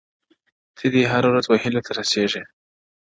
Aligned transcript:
ته 0.75 0.85
دې 0.93 1.03
هره 1.11 1.27
ورځ 1.31 1.45
و 1.47 1.61
هيلو 1.63 1.85
ته 1.85 1.91
رسېږې، 1.99 2.43